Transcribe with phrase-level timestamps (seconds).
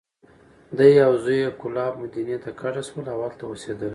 [0.77, 3.05] دی او زوی یې کلاب، مدینې ته کډه شول.
[3.13, 3.89] او هلته اوسېدل.